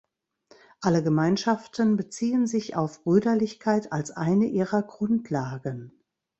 Alle 0.81 1.03
Gemeinschaften 1.03 1.95
beziehen 1.95 2.47
sich 2.47 2.75
auf 2.75 3.03
Brüderlichkeit 3.03 3.91
als 3.91 4.09
eine 4.09 4.45
ihrer 4.45 4.81
Grundlagen. 4.81 5.91